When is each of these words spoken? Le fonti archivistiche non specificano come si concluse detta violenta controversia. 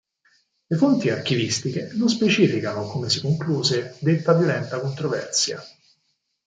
Le 0.69 0.77
fonti 0.77 1.11
archivistiche 1.11 1.91
non 1.93 2.09
specificano 2.09 2.87
come 2.87 3.07
si 3.07 3.21
concluse 3.21 3.97
detta 3.99 4.33
violenta 4.33 4.79
controversia. 4.79 5.63